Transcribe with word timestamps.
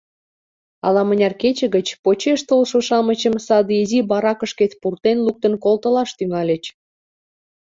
Ала-мыняр 0.85 1.33
кече 1.41 1.67
гыч 1.75 1.87
почеш 2.03 2.39
толшо-шамычым 2.49 3.35
саде 3.45 3.73
изи 3.83 3.99
баракышкет 4.11 4.71
пуртен 4.81 5.17
луктын 5.25 5.53
колтылаш 5.63 6.09
тӱҥальыч. 6.17 6.63